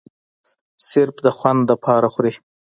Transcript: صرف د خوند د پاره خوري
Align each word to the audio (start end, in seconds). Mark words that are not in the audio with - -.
صرف 0.89 1.15
د 1.25 1.27
خوند 1.37 1.59
د 1.69 1.71
پاره 1.83 2.09
خوري 2.13 2.31